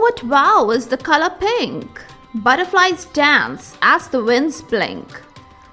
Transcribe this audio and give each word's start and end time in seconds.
what 0.00 0.22
wow 0.24 0.70
is 0.70 0.86
the 0.86 0.96
color 0.96 1.30
pink? 1.38 2.02
Butterflies 2.34 3.04
dance 3.06 3.76
as 3.82 4.08
the 4.08 4.24
winds 4.24 4.62
blink. 4.62 5.20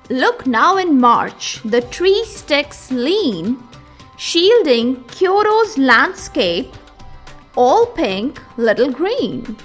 Look 0.10 0.46
now 0.46 0.78
in 0.78 1.00
March, 1.00 1.62
the 1.64 1.82
tree 1.82 2.26
sticks 2.26 2.92
lean, 2.92 3.64
shielding 4.18 5.04
Kyoto's 5.06 5.78
landscape, 5.78 6.74
all 7.56 7.86
pink, 7.86 8.42
little 8.58 8.92
green. 8.92 9.58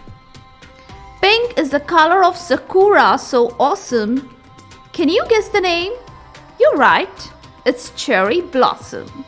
Pink 1.20 1.58
is 1.58 1.70
the 1.70 1.80
color 1.80 2.24
of 2.24 2.36
Sakura, 2.36 3.18
so 3.18 3.56
awesome. 3.58 4.36
Can 4.92 5.08
you 5.08 5.24
guess 5.28 5.48
the 5.48 5.60
name? 5.60 5.92
You're 6.60 6.76
right, 6.76 7.30
it's 7.66 7.90
Cherry 7.96 8.40
Blossom. 8.40 9.24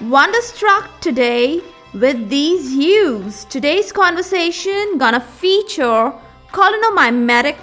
Wonderstruck 0.00 1.00
today 1.00 1.62
with 2.00 2.28
these 2.28 2.72
hues. 2.72 3.44
Today's 3.44 3.90
conversation 3.90 4.98
gonna 4.98 5.20
feature 5.20 6.12
cholinergic 6.52 7.56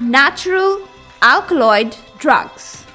natural 0.00 0.88
alkaloid 1.20 1.94
drugs. 2.18 2.86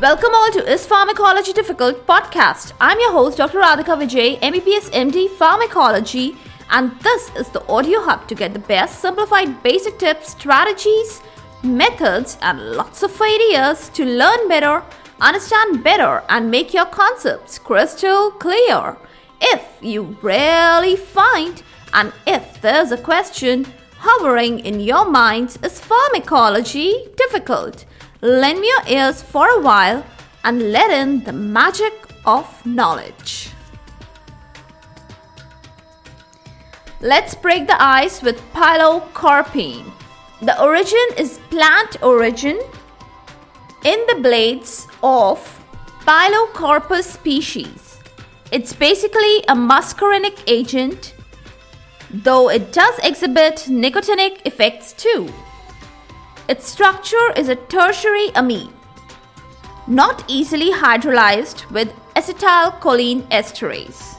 Welcome 0.00 0.34
all 0.34 0.50
to 0.52 0.72
Is 0.72 0.86
Pharmacology 0.86 1.52
Difficult 1.52 2.06
podcast. 2.06 2.72
I'm 2.80 2.98
your 2.98 3.12
host, 3.12 3.36
Dr. 3.36 3.58
Radhika 3.58 3.94
Vijay, 4.00 4.40
MBBS 4.40 4.90
MD 4.90 5.28
Pharmacology, 5.28 6.34
and 6.70 6.98
this 7.00 7.30
is 7.36 7.50
the 7.50 7.66
audio 7.68 8.00
hub 8.00 8.26
to 8.28 8.34
get 8.34 8.54
the 8.54 8.58
best 8.58 9.00
simplified 9.00 9.62
basic 9.62 9.98
tips, 9.98 10.30
strategies, 10.30 11.20
methods, 11.62 12.38
and 12.40 12.72
lots 12.72 13.02
of 13.02 13.20
ideas 13.20 13.90
to 13.90 14.06
learn 14.06 14.48
better, 14.48 14.82
understand 15.20 15.82
better, 15.82 16.22
and 16.28 16.50
make 16.50 16.74
your 16.74 16.86
concepts 16.86 17.58
crystal 17.58 18.30
clear. 18.30 18.96
If 19.40 19.62
you 19.80 20.16
really 20.22 20.96
find, 20.96 21.62
and 21.92 22.12
if 22.26 22.60
there's 22.60 22.92
a 22.92 22.98
question 22.98 23.66
hovering 23.98 24.60
in 24.60 24.80
your 24.80 25.08
mind, 25.08 25.56
is 25.62 25.80
pharmacology 25.80 27.08
difficult? 27.16 27.84
Lend 28.20 28.60
me 28.60 28.68
your 28.68 28.98
ears 28.98 29.22
for 29.22 29.48
a 29.48 29.60
while 29.60 30.04
and 30.44 30.72
let 30.72 30.90
in 30.90 31.24
the 31.24 31.32
magic 31.32 31.92
of 32.24 32.46
knowledge. 32.66 33.50
Let's 37.00 37.34
break 37.34 37.66
the 37.66 37.82
ice 37.82 38.22
with 38.22 38.40
pilocarpine. 38.52 39.92
The 40.40 40.60
origin 40.62 41.06
is 41.18 41.38
plant 41.50 42.02
origin 42.02 42.58
in 43.84 44.04
the 44.08 44.20
blades 44.22 44.85
of 45.06 45.38
Pilocarpus 46.04 47.04
species. 47.04 48.00
It's 48.50 48.72
basically 48.72 49.38
a 49.48 49.54
muscarinic 49.54 50.42
agent, 50.48 51.14
though 52.10 52.50
it 52.50 52.72
does 52.72 52.98
exhibit 53.04 53.66
nicotinic 53.68 54.40
effects 54.44 54.92
too. 54.92 55.32
Its 56.48 56.68
structure 56.68 57.32
is 57.36 57.48
a 57.48 57.56
tertiary 57.56 58.30
amine, 58.34 58.72
not 59.86 60.24
easily 60.28 60.72
hydrolyzed 60.72 61.70
with 61.70 61.92
acetylcholine 62.16 63.22
esterase. 63.30 64.16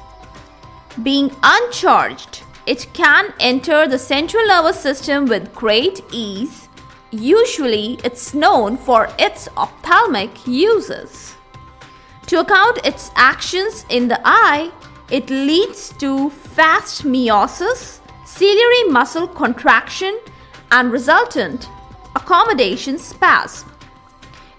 Being 1.04 1.32
uncharged, 1.44 2.44
it 2.66 2.88
can 2.94 3.34
enter 3.42 3.88
the 3.88 4.00
central 4.00 4.48
nervous 4.48 4.80
system 4.80 5.26
with 5.26 5.54
great 5.54 6.02
ease. 6.12 6.67
Usually, 7.12 8.00
it's 8.04 8.34
known 8.34 8.76
for 8.78 9.10
its 9.18 9.48
ophthalmic 9.56 10.46
uses. 10.46 11.36
To 12.28 12.42
account 12.42 12.86
its 12.86 13.12
actions 13.16 13.86
in 13.90 14.10
the 14.10 14.20
eye, 14.26 14.72
it 15.10 15.30
leads 15.30 15.94
to 16.00 16.30
fast 16.30 17.04
miosis, 17.04 18.02
ciliary 18.26 18.84
muscle 18.90 19.28
contraction, 19.28 20.20
and 20.72 20.92
resultant 20.92 21.70
accommodation 22.14 22.98
spasm. 22.98 23.72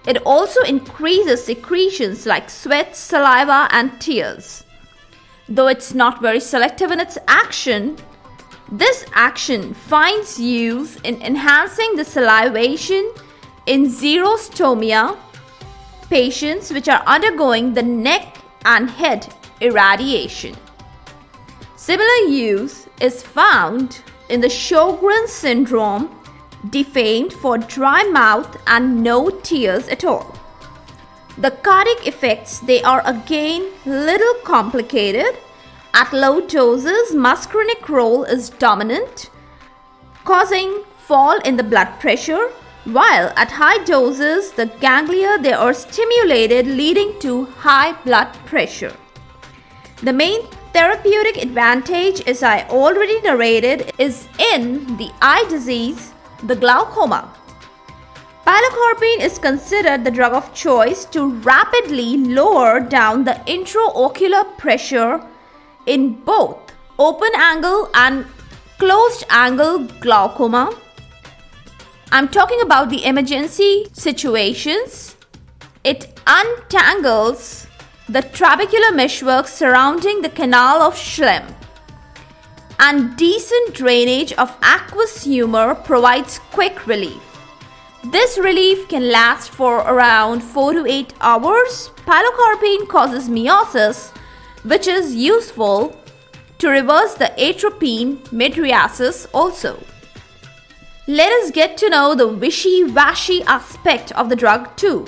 It 0.06 0.22
also 0.24 0.62
increases 0.62 1.44
secretions 1.44 2.24
like 2.24 2.48
sweat, 2.48 2.96
saliva, 2.96 3.68
and 3.72 4.00
tears. 4.00 4.64
Though 5.50 5.66
it's 5.68 5.92
not 5.92 6.22
very 6.22 6.40
selective 6.40 6.90
in 6.90 7.00
its 7.00 7.18
action, 7.28 7.98
this 8.70 9.06
action 9.14 9.72
finds 9.74 10.38
use 10.38 10.96
in 11.02 11.20
enhancing 11.22 11.96
the 11.96 12.04
salivation 12.04 13.12
in 13.66 13.86
xerostomia 13.86 15.16
patients 16.10 16.72
which 16.72 16.88
are 16.88 17.02
undergoing 17.06 17.74
the 17.74 17.82
neck 17.82 18.38
and 18.64 18.90
head 18.90 19.34
irradiation. 19.60 20.54
Similar 21.76 22.28
use 22.28 22.86
is 23.00 23.22
found 23.22 24.02
in 24.28 24.40
the 24.40 24.48
Sjogren 24.48 25.26
syndrome, 25.26 26.10
defamed 26.70 27.32
for 27.32 27.56
dry 27.56 28.02
mouth 28.04 28.60
and 28.66 29.02
no 29.02 29.30
tears 29.30 29.88
at 29.88 30.04
all. 30.04 30.34
The 31.38 31.50
cardiac 31.50 32.06
effects 32.06 32.58
they 32.60 32.82
are 32.82 33.02
again 33.06 33.70
little 33.86 34.34
complicated. 34.44 35.38
At 35.94 36.12
low 36.12 36.40
doses, 36.40 37.14
muscarinic 37.14 37.88
role 37.88 38.24
is 38.24 38.50
dominant, 38.50 39.30
causing 40.24 40.84
fall 40.98 41.38
in 41.40 41.56
the 41.56 41.62
blood 41.62 41.98
pressure, 41.98 42.50
while 42.84 43.32
at 43.36 43.50
high 43.50 43.82
doses, 43.84 44.52
the 44.52 44.66
ganglia 44.80 45.38
they 45.38 45.52
are 45.52 45.72
stimulated, 45.72 46.66
leading 46.66 47.18
to 47.20 47.46
high 47.46 47.92
blood 48.04 48.32
pressure. 48.46 48.94
The 50.02 50.12
main 50.12 50.46
therapeutic 50.72 51.42
advantage, 51.42 52.20
as 52.28 52.42
I 52.42 52.66
already 52.68 53.20
narrated, 53.22 53.92
is 53.98 54.28
in 54.52 54.96
the 54.96 55.10
eye 55.20 55.44
disease, 55.48 56.12
the 56.44 56.54
glaucoma. 56.54 57.34
Pilocarpine 58.46 59.20
is 59.20 59.38
considered 59.38 60.04
the 60.04 60.10
drug 60.10 60.32
of 60.32 60.54
choice 60.54 61.04
to 61.06 61.30
rapidly 61.40 62.16
lower 62.16 62.80
down 62.80 63.24
the 63.24 63.40
intraocular 63.46 64.56
pressure 64.56 65.20
in 65.88 66.12
both 66.24 66.58
open 66.98 67.30
angle 67.34 67.88
and 67.94 68.26
closed 68.78 69.24
angle 69.30 69.78
glaucoma. 70.00 70.70
I'm 72.12 72.28
talking 72.28 72.60
about 72.60 72.90
the 72.90 73.04
emergency 73.04 73.86
situations. 73.92 75.16
It 75.84 76.20
untangles 76.26 77.66
the 78.08 78.20
trabecular 78.20 78.94
meshwork 78.94 79.48
surrounding 79.48 80.22
the 80.22 80.28
canal 80.28 80.82
of 80.82 80.94
Schlemm. 80.94 81.54
And 82.78 83.16
decent 83.16 83.74
drainage 83.74 84.32
of 84.34 84.56
aqueous 84.62 85.24
humor 85.24 85.74
provides 85.74 86.38
quick 86.52 86.86
relief. 86.86 87.22
This 88.04 88.38
relief 88.38 88.88
can 88.88 89.10
last 89.10 89.50
for 89.50 89.78
around 89.78 90.40
4 90.42 90.74
to 90.74 90.86
8 90.86 91.14
hours. 91.20 91.90
Pilocarpine 92.06 92.86
causes 92.88 93.28
miosis, 93.28 94.12
which 94.68 94.86
is 94.86 95.14
useful 95.14 95.96
to 96.58 96.68
reverse 96.68 97.14
the 97.14 97.30
atropine 97.40 98.18
mydriasis 98.40 99.26
also. 99.32 99.82
Let 101.06 101.32
us 101.40 101.50
get 101.50 101.78
to 101.78 101.88
know 101.88 102.14
the 102.14 102.28
wishy 102.28 102.84
washy 102.84 103.42
aspect 103.44 104.12
of 104.12 104.28
the 104.28 104.36
drug 104.36 104.76
too. 104.76 105.06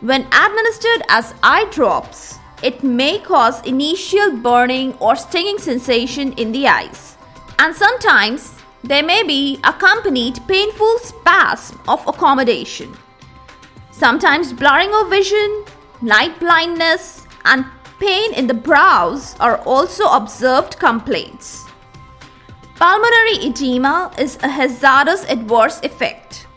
When 0.00 0.26
administered 0.26 1.02
as 1.08 1.34
eye 1.42 1.66
drops, 1.70 2.38
it 2.62 2.82
may 2.82 3.18
cause 3.18 3.64
initial 3.64 4.36
burning 4.36 4.94
or 4.98 5.16
stinging 5.16 5.58
sensation 5.58 6.32
in 6.34 6.52
the 6.52 6.68
eyes. 6.68 7.16
And 7.58 7.74
sometimes 7.74 8.54
there 8.84 9.02
may 9.02 9.22
be 9.22 9.58
accompanied 9.64 10.46
painful 10.46 10.98
spasm 10.98 11.80
of 11.88 12.06
accommodation. 12.06 12.94
Sometimes 13.90 14.52
blurring 14.52 14.92
of 14.92 15.08
vision, 15.08 15.64
night 16.02 16.38
blindness, 16.40 17.26
and 17.44 17.64
pain 18.02 18.34
in 18.34 18.48
the 18.48 18.62
brows 18.68 19.36
are 19.38 19.58
also 19.58 20.04
observed 20.06 20.76
complaints. 20.80 21.64
Pulmonary 22.74 23.46
edema 23.46 24.10
is 24.18 24.38
a 24.42 24.48
hazardous 24.48 25.24
adverse 25.30 25.78
effect. 25.84 26.48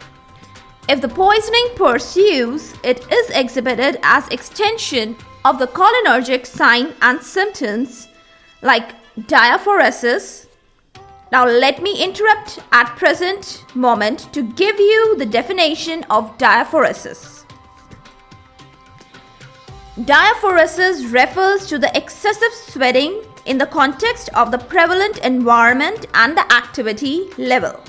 If 0.90 1.02
the 1.02 1.08
poisoning 1.08 1.68
pursues, 1.76 2.74
it 2.84 3.06
is 3.12 3.30
exhibited 3.30 4.00
as 4.02 4.28
extension 4.30 5.16
of 5.44 5.60
the 5.60 5.68
cholinergic 5.68 6.48
sign 6.48 6.96
and 7.04 7.22
symptoms 7.22 8.08
like 8.64 8.96
diaphoresis. 9.28 10.48
Now 11.32 11.46
let 11.46 11.80
me 11.80 12.04
interrupt 12.04 12.58
at 12.72 12.96
present 12.96 13.64
moment 13.76 14.34
to 14.34 14.42
give 14.42 14.80
you 14.80 15.16
the 15.18 15.28
definition 15.28 16.06
of 16.10 16.36
diaphoresis. 16.40 17.35
Diaphoresis 19.98 21.14
refers 21.14 21.66
to 21.68 21.78
the 21.78 21.90
excessive 21.96 22.52
sweating 22.52 23.24
in 23.46 23.58
the 23.58 23.66
context 23.66 24.28
of 24.36 24.52
the 24.52 24.58
prevalent 24.58 25.20
environment 25.20 26.08
and 26.16 26.36
the 26.36 26.54
activity 26.54 27.30
level. 27.38 27.80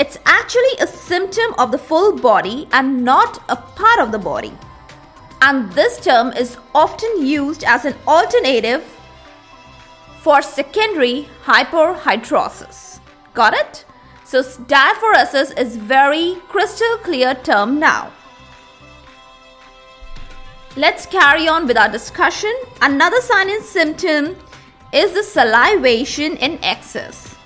It's 0.00 0.18
actually 0.26 0.76
a 0.80 0.88
symptom 0.88 1.54
of 1.56 1.70
the 1.70 1.78
full 1.78 2.18
body 2.18 2.66
and 2.72 3.04
not 3.04 3.40
a 3.48 3.54
part 3.54 4.00
of 4.00 4.10
the 4.10 4.18
body. 4.18 4.52
And 5.40 5.70
this 5.70 6.00
term 6.00 6.32
is 6.32 6.56
often 6.74 7.24
used 7.24 7.62
as 7.62 7.84
an 7.84 7.94
alternative 8.08 8.84
for 10.20 10.42
secondary 10.42 11.28
hyperhidrosis. 11.44 12.98
Got 13.34 13.54
it? 13.54 13.84
So 14.24 14.42
diaphoresis 14.42 15.56
is 15.56 15.76
very 15.76 16.38
crystal 16.48 16.98
clear 16.98 17.36
term 17.36 17.78
now. 17.78 18.10
Let's 20.76 21.06
carry 21.06 21.48
on 21.48 21.66
with 21.66 21.76
our 21.76 21.90
discussion. 21.90 22.54
Another 22.82 23.20
sign 23.20 23.50
and 23.50 23.64
symptom 23.64 24.36
is 24.92 25.12
the 25.12 25.22
salivation 25.22 26.36
in 26.36 26.62
excess. 26.62 27.36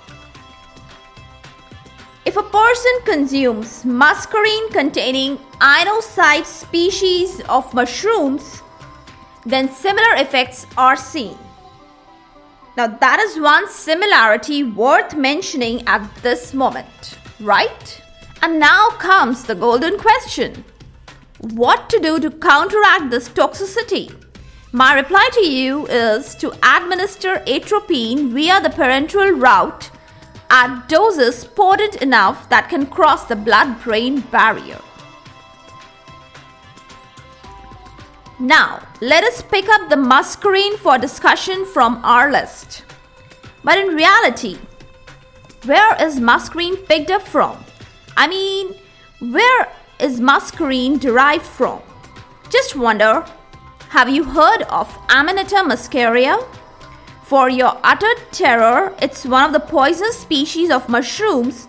If 2.25 2.37
a 2.37 2.43
person 2.43 2.91
consumes 3.05 3.83
muscarine 3.83 4.71
containing 4.71 5.37
inocybe 5.59 6.45
species 6.45 7.41
of 7.49 7.73
mushrooms, 7.73 8.61
then 9.45 9.69
similar 9.69 10.15
effects 10.15 10.65
are 10.77 10.95
seen. 10.95 11.37
Now, 12.77 12.87
that 12.87 13.19
is 13.19 13.39
one 13.39 13.69
similarity 13.69 14.63
worth 14.63 15.15
mentioning 15.15 15.87
at 15.87 16.09
this 16.23 16.53
moment, 16.53 17.17
right? 17.39 18.01
And 18.41 18.59
now 18.59 18.89
comes 18.89 19.43
the 19.43 19.55
golden 19.55 19.97
question 19.97 20.63
What 21.51 21.89
to 21.89 21.99
do 21.99 22.21
to 22.21 22.31
counteract 22.31 23.09
this 23.09 23.27
toxicity? 23.27 24.15
My 24.71 24.95
reply 24.95 25.27
to 25.33 25.45
you 25.45 25.85
is 25.87 26.35
to 26.35 26.53
administer 26.63 27.43
atropine 27.45 28.33
via 28.33 28.61
the 28.61 28.69
parenteral 28.69 29.41
route 29.41 29.91
at 30.49 30.87
doses 30.87 31.43
potent 31.43 31.97
enough 32.01 32.47
that 32.47 32.69
can 32.69 32.85
cross 32.85 33.25
the 33.25 33.35
blood 33.35 33.83
brain 33.83 34.21
barrier. 34.21 34.79
Now, 38.39 38.87
let 39.01 39.25
us 39.25 39.41
pick 39.41 39.67
up 39.67 39.89
the 39.89 39.97
muscarine 39.97 40.77
for 40.77 40.97
discussion 40.97 41.65
from 41.65 41.99
our 42.05 42.31
list. 42.31 42.85
But 43.65 43.79
in 43.79 43.95
reality, 43.95 44.59
where 45.65 46.01
is 46.01 46.21
muscarine 46.21 46.87
picked 46.87 47.11
up 47.11 47.21
from? 47.21 47.61
I 48.15 48.29
mean, 48.29 48.75
where 49.19 49.67
is 50.03 50.19
muscarine 50.19 50.99
derived 50.99 51.45
from? 51.45 51.81
Just 52.49 52.75
wonder, 52.75 53.25
have 53.89 54.09
you 54.09 54.23
heard 54.23 54.63
of 54.63 54.95
Amanita 55.09 55.63
muscaria? 55.65 56.45
For 57.23 57.49
your 57.49 57.79
utter 57.83 58.13
terror, 58.31 58.93
it's 59.01 59.25
one 59.25 59.45
of 59.45 59.53
the 59.53 59.59
poisonous 59.59 60.19
species 60.19 60.69
of 60.69 60.89
mushrooms 60.89 61.67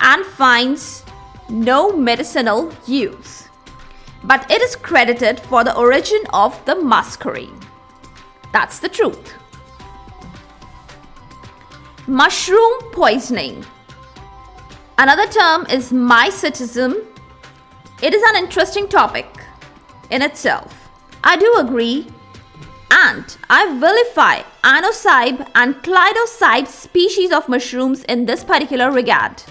and 0.00 0.24
finds 0.24 1.02
no 1.48 1.90
medicinal 1.90 2.72
use 2.86 3.48
but 4.24 4.50
it 4.50 4.60
is 4.62 4.76
credited 4.76 5.40
for 5.40 5.64
the 5.64 5.76
origin 5.76 6.20
of 6.32 6.62
the 6.64 6.74
muscarine. 6.74 7.62
That's 8.52 8.78
the 8.78 8.88
truth. 8.88 9.34
Mushroom 12.06 12.72
poisoning. 12.92 13.64
Another 14.96 15.26
term 15.26 15.66
is 15.70 15.92
mycetism. 15.92 16.96
It 18.00 18.14
is 18.14 18.22
an 18.28 18.36
interesting 18.36 18.88
topic 18.88 19.26
in 20.10 20.22
itself. 20.22 20.88
I 21.24 21.36
do 21.36 21.52
agree, 21.58 22.06
and 22.90 23.36
I 23.50 23.76
vilify 23.78 24.42
inocybe 24.62 25.50
and 25.54 25.74
clitocybe 25.76 26.68
species 26.68 27.32
of 27.32 27.48
mushrooms 27.48 28.04
in 28.04 28.24
this 28.24 28.44
particular 28.44 28.92
regard. 28.92 29.42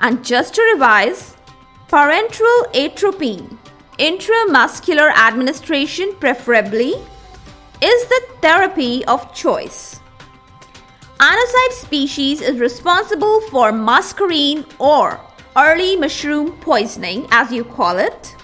And 0.00 0.22
just 0.24 0.54
to 0.54 0.62
revise, 0.74 1.36
parenteral 1.88 2.72
atropine 2.74 3.58
intramuscular 3.98 5.10
administration, 5.14 6.14
preferably, 6.20 6.94
is 7.82 8.08
the 8.08 8.22
therapy 8.40 9.04
of 9.04 9.34
choice. 9.34 10.00
Inocybe 11.18 11.72
species 11.72 12.40
is 12.40 12.58
responsible 12.58 13.42
for 13.50 13.72
muscarine 13.72 14.64
or 14.78 15.20
early 15.56 15.96
mushroom 15.96 16.52
poisoning, 16.60 17.26
as 17.30 17.52
you 17.52 17.64
call 17.64 17.98
it. 17.98 18.34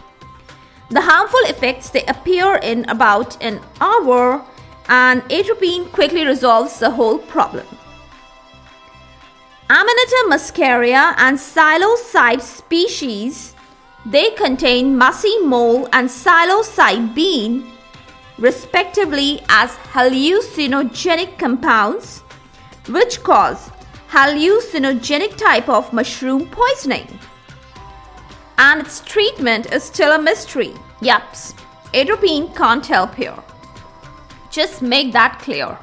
The 0.90 1.00
harmful 1.00 1.40
effects 1.46 1.90
they 1.90 2.04
appear 2.04 2.56
in 2.62 2.88
about 2.88 3.42
an 3.42 3.60
hour, 3.80 4.44
and 4.88 5.22
atropine 5.32 5.86
quickly 5.86 6.24
resolves 6.24 6.78
the 6.78 6.90
whole 6.90 7.18
problem. 7.18 7.66
Amanita 9.68 10.26
muscaria 10.28 11.14
and 11.18 11.36
psilocybe 11.36 12.40
species 12.40 13.56
they 14.06 14.30
contain 14.30 14.96
muscimol 14.96 15.88
and 15.92 16.08
psilocybin, 16.08 17.68
respectively, 18.38 19.42
as 19.48 19.70
hallucinogenic 19.92 21.36
compounds, 21.38 22.20
which 22.88 23.24
cause 23.24 23.72
hallucinogenic 24.10 25.36
type 25.36 25.68
of 25.68 25.92
mushroom 25.92 26.48
poisoning. 26.48 27.18
And 28.58 28.80
its 28.80 29.00
treatment 29.00 29.72
is 29.72 29.84
still 29.84 30.12
a 30.12 30.22
mystery. 30.22 30.72
Yups, 31.00 31.54
atropine 31.92 32.54
can't 32.54 32.86
help 32.86 33.14
here. 33.14 33.36
Just 34.50 34.80
make 34.80 35.12
that 35.12 35.38
clear. 35.40 35.78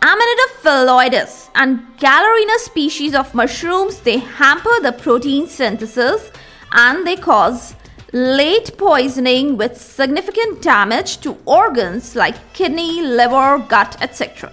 Amanita 0.00 0.48
phalloides 0.62 1.50
and 1.56 1.80
Galerina 1.98 2.56
species 2.58 3.14
of 3.14 3.34
mushrooms 3.34 4.00
they 4.00 4.18
hamper 4.18 4.80
the 4.80 4.92
protein 4.92 5.48
synthesis 5.48 6.30
and 6.72 7.04
they 7.04 7.16
cause 7.16 7.74
late 8.12 8.78
poisoning 8.78 9.56
with 9.56 9.76
significant 9.76 10.62
damage 10.62 11.18
to 11.18 11.36
organs 11.44 12.14
like 12.14 12.36
kidney, 12.52 13.02
liver, 13.02 13.58
gut, 13.68 14.00
etc. 14.00 14.52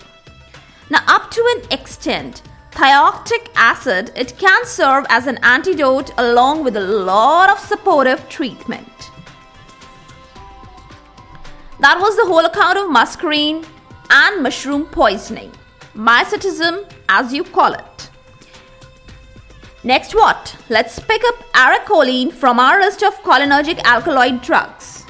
Now 0.90 1.04
up 1.08 1.32
to 1.32 1.56
an 1.56 1.72
extent, 1.72 2.44
thioctic 2.72 3.50
acid 3.56 4.12
it 4.16 4.38
can 4.38 4.66
serve 4.66 5.06
as 5.10 5.28
an 5.28 5.40
antidote 5.42 6.12
along 6.18 6.64
with 6.64 6.78
a 6.78 6.82
lot 6.82 7.50
of 7.50 7.60
supportive 7.60 8.28
treatment. 8.30 9.12
That 11.80 12.00
was 12.00 12.16
the 12.16 12.26
whole 12.26 12.46
account 12.46 12.78
of 12.78 12.90
muscarine 12.90 13.66
and 14.10 14.44
mushroom 14.44 14.86
poisoning. 14.86 15.52
Mycetism, 15.94 16.90
as 17.10 17.34
you 17.34 17.44
call 17.44 17.74
it. 17.74 18.10
Next, 19.84 20.16
what? 20.16 20.56
Let's 20.70 21.00
pick 21.00 21.22
up 21.28 21.36
arecoline 21.54 22.32
from 22.32 22.60
our 22.60 22.80
list 22.80 23.04
of 23.04 23.14
cholinergic 23.24 23.80
alkaloid 23.84 24.42
drugs. 24.42 25.06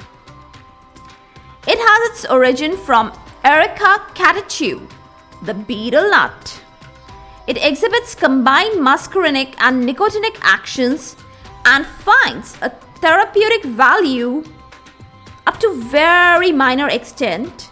It 1.66 1.78
has 1.78 2.10
its 2.10 2.26
origin 2.26 2.76
from 2.76 3.12
Areca 3.44 4.02
catechu, 4.14 4.88
the 5.46 5.54
betel 5.54 6.10
nut. 6.10 6.62
It 7.46 7.64
exhibits 7.64 8.14
combined 8.14 8.80
muscarinic 8.80 9.54
and 9.58 9.88
nicotinic 9.88 10.36
actions 10.42 11.16
and 11.64 11.86
finds 11.86 12.58
a 12.60 12.70
therapeutic 13.00 13.64
value 13.64 14.44
up 15.46 15.60
to 15.60 15.74
very 15.74 16.50
minor 16.50 16.88
extent 16.88 17.70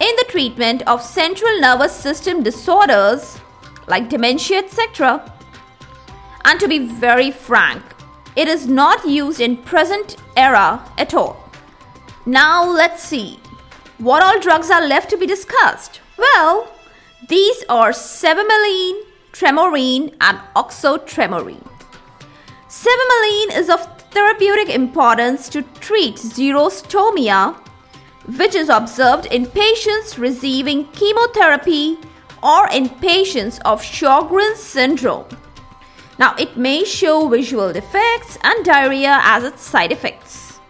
in 0.00 0.16
the 0.16 0.26
treatment 0.28 0.82
of 0.86 1.02
central 1.02 1.60
nervous 1.60 1.94
system 1.94 2.42
disorders 2.42 3.40
like 3.86 4.08
dementia, 4.08 4.58
etc. 4.58 5.32
And 6.44 6.60
to 6.60 6.68
be 6.68 6.78
very 6.86 7.30
frank, 7.30 7.82
it 8.36 8.48
is 8.48 8.66
not 8.66 9.06
used 9.06 9.40
in 9.40 9.56
present 9.56 10.16
era 10.36 10.82
at 10.96 11.14
all. 11.14 11.50
Now 12.24 12.64
let's 12.64 13.02
see. 13.02 13.40
What 13.98 14.22
all 14.22 14.40
drugs 14.40 14.70
are 14.70 14.86
left 14.86 15.10
to 15.10 15.18
be 15.18 15.26
discussed? 15.26 16.00
Well, 16.16 16.72
these 17.28 17.64
are 17.68 17.90
cevimeline, 17.90 19.02
tremorine, 19.32 20.14
and 20.20 20.38
oxotremorine. 20.56 21.68
Cevimeline 22.68 23.56
is 23.56 23.68
of 23.68 23.86
therapeutic 24.10 24.68
importance 24.68 25.48
to 25.48 25.62
treat 25.80 26.16
xerostomia 26.16 27.56
which 28.36 28.54
is 28.54 28.68
observed 28.68 29.26
in 29.26 29.46
patients 29.46 30.18
receiving 30.18 30.86
chemotherapy 30.92 31.98
or 32.42 32.68
in 32.70 32.88
patients 32.88 33.58
of 33.64 33.82
Sjogren's 33.82 34.60
syndrome. 34.60 35.26
Now, 36.18 36.34
it 36.36 36.56
may 36.56 36.84
show 36.84 37.28
visual 37.28 37.72
defects 37.72 38.38
and 38.42 38.64
diarrhea 38.64 39.20
as 39.22 39.44
its 39.44 39.62
side 39.62 39.90
effects. 39.90 40.60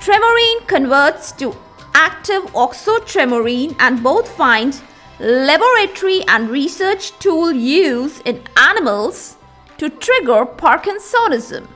Tremorine 0.00 0.66
converts 0.66 1.32
to 1.32 1.56
active 1.96 2.42
oxotremorine 2.52 3.74
and 3.80 4.02
both 4.02 4.28
find 4.28 4.80
laboratory 5.18 6.22
and 6.28 6.50
research 6.50 7.18
tool 7.18 7.50
use 7.50 8.20
in 8.26 8.42
animals 8.58 9.36
to 9.78 9.88
trigger 9.88 10.44
Parkinsonism. 10.44 11.66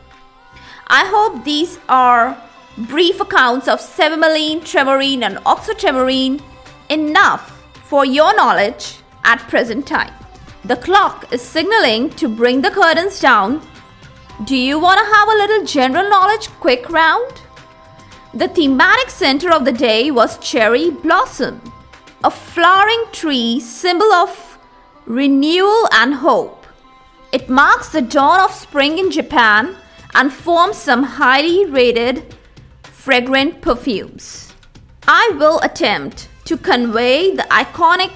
I 0.89 1.07
hope 1.07 1.45
these 1.45 1.79
are 1.89 2.37
brief 2.77 3.21
accounts 3.21 3.67
of 3.67 3.81
cevimeline, 3.81 4.65
tremorine, 4.65 5.23
and 5.23 5.39
oxotremorine 5.39 6.43
enough 6.91 7.65
for 7.85 8.05
your 8.05 8.37
knowledge 8.37 8.99
at 9.25 9.39
present 9.49 9.87
time. 9.87 10.13
The 10.65 10.77
clock 10.77 11.33
is 11.33 11.41
signaling 11.41 12.11
to 12.11 12.29
bring 12.29 12.61
the 12.61 12.71
curtains 12.71 13.21
down. 13.21 13.63
Do 14.45 14.57
you 14.57 14.79
want 14.79 15.01
to 15.01 15.15
have 15.15 15.29
a 15.29 15.39
little 15.43 15.65
general 15.65 16.11
knowledge 16.11 16.49
quick 16.61 16.91
round? 16.91 17.41
The 18.33 18.47
thematic 18.47 19.11
center 19.11 19.51
of 19.51 19.65
the 19.65 19.73
day 19.73 20.11
was 20.11 20.39
cherry 20.39 20.91
blossom. 20.91 21.61
a 22.23 22.31
flowering 22.31 23.05
tree, 23.13 23.59
symbol 23.61 24.13
of 24.13 24.59
renewal 25.07 25.89
and 25.91 26.15
hope. 26.15 26.67
It 27.33 27.49
marks 27.49 27.89
the 27.89 28.03
dawn 28.03 28.41
of 28.41 28.53
spring 28.53 28.99
in 28.99 29.11
Japan 29.11 29.75
and 30.15 30.31
forms 30.31 30.77
some 30.77 31.03
highly 31.03 31.65
rated 31.65 32.35
fragrant 32.83 33.63
perfumes. 33.63 34.53
I 35.09 35.33
will 35.39 35.61
attempt 35.61 36.29
to 36.45 36.59
convey 36.59 37.35
the 37.35 37.45
iconic 37.45 38.13